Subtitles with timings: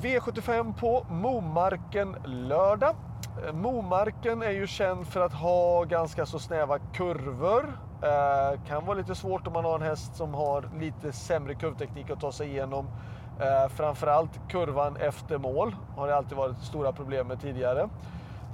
[0.00, 2.96] V75 på Momarken lördag.
[3.46, 7.78] Eh, Momarken är ju känd för att ha ganska så snäva kurvor.
[8.02, 12.10] Eh, kan vara lite svårt om man har en häst som har lite sämre kurvteknik
[12.10, 12.86] att ta sig igenom.
[13.40, 17.88] Eh, framförallt kurvan efter mål har det alltid varit stora problem med tidigare.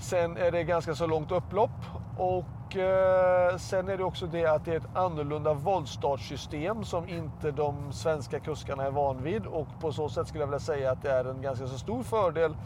[0.00, 1.70] Sen är det ganska så långt upplopp
[2.18, 2.44] och
[2.76, 7.92] eh, sen är det också det att det är ett annorlunda voltstartsystem som inte de
[7.92, 9.46] svenska kuskarna är van vid.
[9.46, 12.02] Och på så sätt skulle jag vilja säga att det är en ganska så stor
[12.02, 12.56] fördel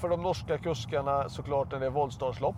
[0.00, 2.56] för de norska kuskarna såklart när det är voltstartslopp.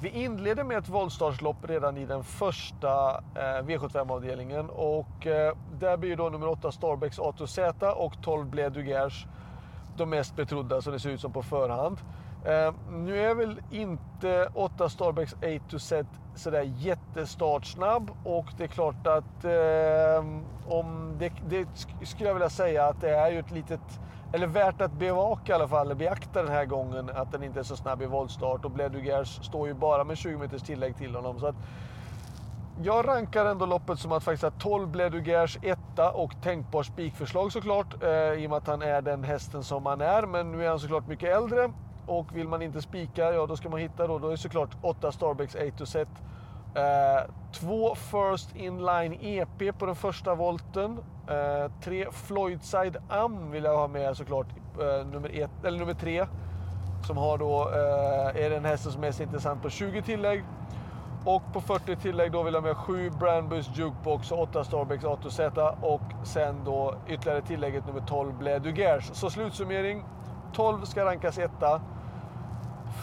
[0.00, 6.16] Vi inleder med ett voltstartslopp redan i den första eh, V75-avdelningen och eh, där blir
[6.16, 9.26] då nummer 8 Starbucks A2Z och 12 Bled Dugers
[9.98, 12.00] de mest betrodda som det ser ut som på förhand.
[12.44, 18.68] Eh, nu är väl inte 8 Starbecks A to set sådär jättestartsnabb och det är
[18.68, 20.24] klart att eh,
[20.64, 21.68] om det, det
[22.06, 24.00] skulle jag vilja säga att det är ju ett litet
[24.32, 27.64] eller värt att bevaka i alla fall, beakta den här gången att den inte är
[27.64, 31.40] så snabb i voltstart och Bledugers står ju bara med 20 meters tillägg till honom.
[31.40, 31.56] Så att
[32.82, 38.02] jag rankar ändå loppet som att faktiskt ha 12 Bledugers etta och tänkbar spikförslag såklart
[38.02, 40.22] eh, i och med att han är den hästen som han är.
[40.22, 41.72] Men nu är han såklart mycket äldre
[42.06, 45.12] och vill man inte spika, ja då ska man hitta då, då är såklart 8
[45.12, 46.08] Starbecks A to set.
[46.74, 50.98] Eh, två First In Line EP på den första volten.
[51.28, 54.46] Eh, tre Floydside Am vill jag ha med såklart,
[54.80, 56.26] eh, nummer, ett, eller nummer tre.
[57.06, 60.44] Som har då, eh, är den hästen som är mest intressant på 20 tillägg.
[61.24, 65.74] Och på 40 tillägg då vill jag ha med 7 Brandbus Jukebox, 8 Starbucks A2Z
[65.80, 69.10] och sen då ytterligare tillägget nummer 12 Bled Dugers.
[69.12, 70.04] Så slutsummering,
[70.52, 71.80] 12 ska rankas etta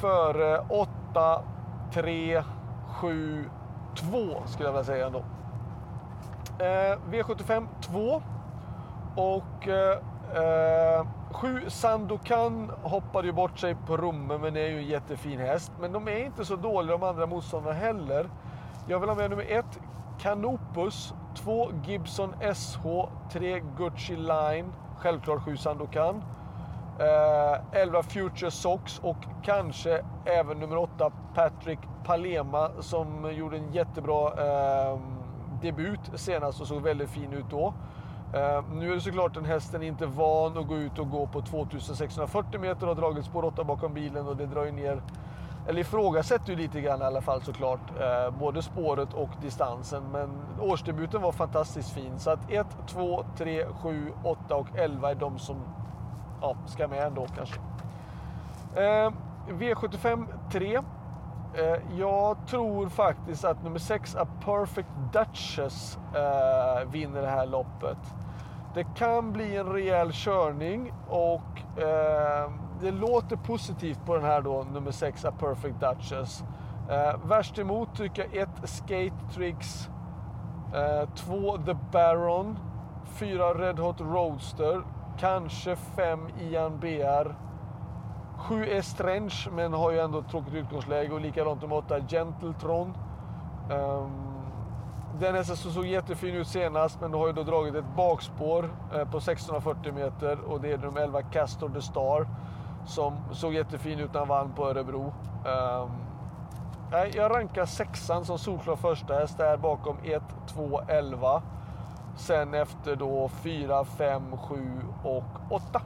[0.01, 1.41] före 8,
[1.93, 2.43] 3,
[2.87, 3.49] 7,
[3.95, 5.23] 2 skulle jag vilja säga ändå.
[6.59, 8.21] Eh, V75 2
[9.15, 9.97] och eh,
[10.35, 11.05] eh
[11.35, 15.71] Sju Sandokan hoppade ju bort sig på Romme men det är ju en jättefin häst.
[15.79, 18.29] Men de är inte så dåliga de andra motståndarna heller.
[18.87, 19.79] Jag vill ha med nummer ett
[20.19, 22.83] Canopus, två Gibson SH,
[23.31, 26.23] tre Gucci Line, självklart sju Sandokan.
[26.99, 34.27] Eh, 11 Future Sox och kanske även nummer 8 Patrick Palema som gjorde en jättebra
[34.27, 34.99] eh,
[35.61, 37.73] debut senast och såg väldigt fin ut då.
[38.35, 41.41] Eh, nu är det såklart den hästen inte van att gå ut och gå på
[41.41, 45.01] 2640 meter och har dragit spår 8 bakom bilen och det drar ju ner
[45.67, 47.99] eller ifrågasätter ju lite grann i alla fall såklart.
[47.99, 50.03] Eh, både spåret och distansen.
[50.11, 50.29] Men
[50.59, 52.19] årsdebuten var fantastiskt fin.
[52.19, 55.57] Så att 1, 2, 3, 7, 8 och 11 är de som
[56.41, 57.59] ja, ska med ändå kanske.
[58.75, 59.11] Eh,
[59.47, 60.81] V75 3.
[61.57, 67.97] Eh, jag tror faktiskt att nummer 6, A Perfect Duchess, eh, vinner det här loppet.
[68.73, 72.51] Det kan bli en rejäl körning och eh,
[72.81, 76.43] det låter positivt på den här då, nummer 6, A Perfect Duchess.
[77.23, 79.89] Värst emot tycker jag 1 Skate Tricks,
[81.15, 82.59] 2 The Baron,
[83.05, 84.81] 4 Red Hot Roadster,
[85.19, 87.35] kanske 5 Ian BR.
[88.47, 92.97] 7 Estrange, men har ju ändå ett tråkigt utgångsläge och likadant med 8 Gentletron.
[93.69, 94.11] Um, ehm,
[95.19, 99.09] den hästen som såg jättefin ut senast, men har ju då dragit ett bakspår eh,
[99.09, 102.27] på 1640 meter och det är nummer 11 Castor the Star
[102.85, 105.13] som såg jättefin ut när han vann på Örebro.
[105.45, 105.91] Um,
[107.13, 111.41] jag rankar sexan som solklar första häst där bakom 1, 2, 11.
[112.15, 115.81] Sen efter då 4, 5, 7 och 8.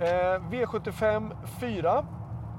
[0.00, 2.04] Eh, V75 4.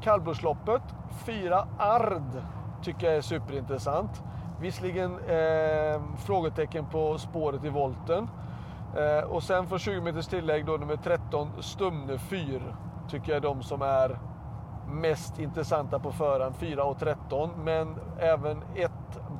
[0.02, 0.82] Kallblodsloppet.
[1.26, 2.44] 4 Ard
[2.84, 4.24] tycker jag är superintressant.
[4.62, 8.30] Visserligen eh, frågetecken på spåret i volten.
[8.98, 12.62] Eh, och sen från 20 meters tillägg då nummer 13 Stumne 4.
[13.10, 14.20] Tycker jag är de som är
[14.92, 16.56] mest intressanta på förhand.
[16.56, 17.50] 4 och 13.
[17.64, 18.92] Men även 1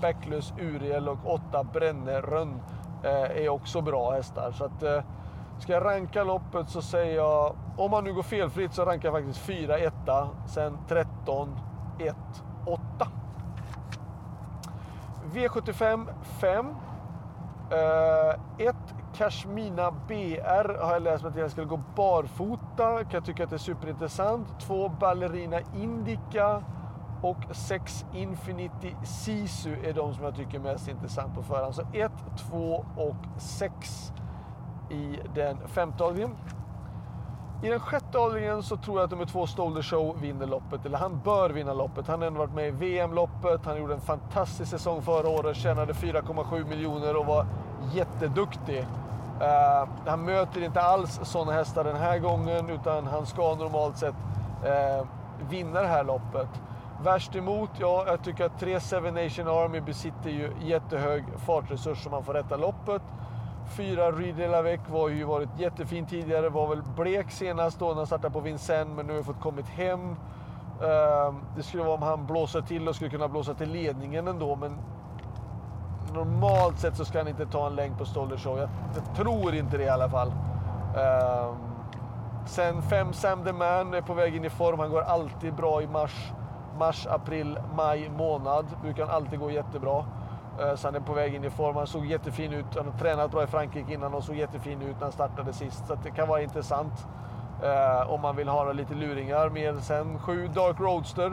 [0.02, 2.62] Backlös Uriel och 8 Brännerön
[3.04, 4.52] eh, är också bra hästar.
[4.52, 5.04] Så att, eh,
[5.60, 9.18] ska jag ranka loppet så säger jag, om man nu går felfritt så rankar jag
[9.18, 9.94] faktiskt 4 1
[10.46, 11.56] sen 13
[12.00, 12.16] 1
[12.66, 12.82] 8.
[15.34, 16.76] V75 5.
[18.58, 18.76] 1
[19.14, 22.98] Kashmina BR har jag läst mig att jag skulle gå barfota.
[22.98, 24.60] Kan jag tycka att det är superintressant.
[24.60, 26.64] 2 Ballerina Indica
[27.22, 31.76] och 6 Infinity Sisu är de som jag tycker är mest intressant på förhand.
[31.76, 32.12] Så 1,
[32.50, 34.14] 2 och 6
[34.90, 36.38] i den femte avdelningen.
[37.64, 40.86] I den sjätte avdelningen så tror jag att nummer två Stolder Show vinner loppet.
[40.86, 42.08] Eller han bör vinna loppet.
[42.08, 43.66] Han har ändå varit med i VM-loppet.
[43.66, 45.58] Han gjorde en fantastisk säsong förra året.
[45.58, 47.46] Tjänade 4,7 miljoner och var
[47.94, 48.80] jätteduktig.
[48.80, 54.16] Uh, han möter inte alls sådana hästar den här gången utan han ska normalt sett
[54.66, 55.08] uh,
[55.50, 56.50] vinna det här loppet.
[57.04, 62.12] Värst emot, ja, jag tycker att 3 Seven Nation Army besitter ju jättehög fartresurs som
[62.12, 63.02] man får rätta loppet.
[63.68, 68.08] Fyra Reed Lavec var ju varit jättefin tidigare, var väl blek senast då när han
[68.08, 70.16] startade på Vincennes men nu har vi fått kommit hem.
[70.82, 74.56] Ehm, det skulle vara om han blåser till och skulle kunna blåsa till ledningen ändå
[74.56, 74.78] men
[76.14, 78.58] normalt sett så ska han inte ta en längd på Stolder Show.
[78.58, 80.32] Jag, jag, tror inte det i alla fall.
[80.98, 81.56] Ehm,
[82.46, 84.80] sen 5 Sam the Man är på väg in i form.
[84.80, 86.32] Han går alltid bra i mars,
[86.78, 88.66] mars april, maj månad.
[88.82, 90.06] Brukar han alltid gå jättebra.
[90.62, 91.76] Eh, Så han är på väg in i form.
[91.76, 92.66] Han såg jättefin ut.
[92.76, 95.88] Han har tränat bra i Frankrike innan och såg jättefin ut när han startade sist.
[95.88, 97.08] Så det kan vara intressant
[97.64, 99.50] eh, om man vill ha lite luringar.
[99.50, 101.32] Med sen 7 Dark Roadster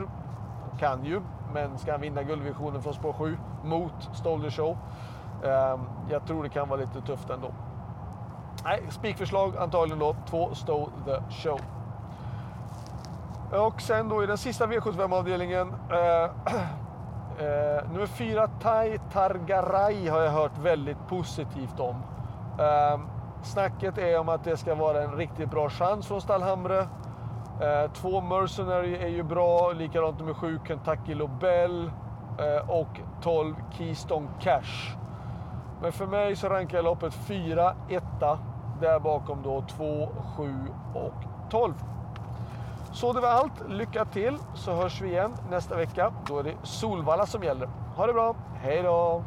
[0.79, 1.21] kan ju,
[1.53, 4.77] men ska han vinna guldvisionen från spår 7 mot Stolder Show?
[5.43, 7.47] Eh, jag tror det kan vara lite tufft ändå.
[8.63, 10.15] Nej, spikförslag antagligen då.
[10.29, 11.59] Två Stole the Show.
[13.51, 15.73] Och sen då i den sista V75-avdelningen.
[15.91, 16.29] Eh,
[17.37, 21.95] eh, nummer fyra, Tai Targaray har jag hört väldigt positivt om.
[22.59, 22.99] Eh,
[23.43, 26.79] snacket är om att det ska vara en riktigt bra chans från Stallhamre.
[27.61, 31.91] Eh, två Mercenary är ju bra, likadant nummer sju Kentucky Lobel
[32.39, 34.95] eh, och 12 Keystone Cash.
[35.81, 38.03] Men för mig så rankar jag loppet 4, 1,
[38.81, 40.55] där bakom då 2, 7
[40.93, 41.73] och 12.
[42.97, 43.69] Så det var allt.
[43.69, 46.13] Lycka till så hörs vi igen nästa vecka.
[46.27, 47.67] Då är det Solvalla som gäller.
[47.95, 48.35] Ha det bra.
[48.61, 49.23] Hej då!